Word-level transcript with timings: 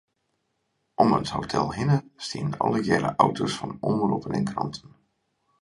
Om 1.03 1.13
it 1.17 1.29
hotel 1.35 1.69
hinne 1.75 1.99
stiene 2.29 2.59
allegearre 2.67 3.13
auto's 3.27 3.57
fan 3.61 3.77
omroppen 3.91 4.33
en 4.39 4.45
kranten. 4.53 4.89